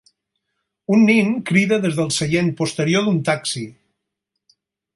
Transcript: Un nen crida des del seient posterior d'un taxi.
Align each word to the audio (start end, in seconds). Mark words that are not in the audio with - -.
Un 0.95 1.03
nen 1.09 1.29
crida 1.49 1.79
des 1.83 1.99
del 1.99 2.09
seient 2.17 2.49
posterior 2.63 3.05
d'un 3.09 3.21
taxi. 3.29 3.65